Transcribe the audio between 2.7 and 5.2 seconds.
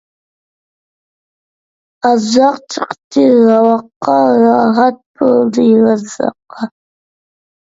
چىقتى راۋاققا، راھەت